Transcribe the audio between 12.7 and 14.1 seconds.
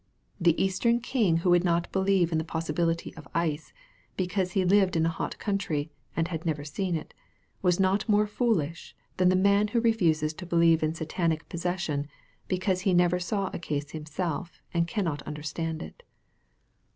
he never saw a case